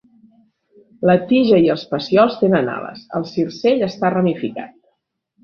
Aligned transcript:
La 1.09 1.15
tija 1.31 1.59
i 1.65 1.69
els 1.73 1.83
pecíols 1.91 2.39
tenen 2.41 2.73
ales 2.77 3.05
el 3.21 3.27
circell 3.35 3.87
està 3.91 4.13
ramificat. 4.17 4.75